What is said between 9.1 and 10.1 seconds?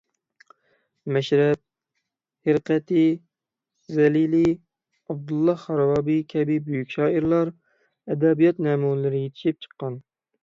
يېتىشىپ چىققان.